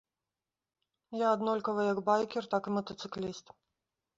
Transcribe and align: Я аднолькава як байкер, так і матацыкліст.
Я 1.21 1.27
аднолькава 1.37 1.81
як 1.91 1.99
байкер, 2.09 2.43
так 2.55 2.63
і 2.73 2.77
матацыкліст. 2.79 3.45